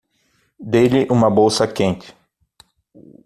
Dê-lhe 0.71 1.05
uma 1.11 1.29
bolsa 1.29 1.67
quente 1.67 2.15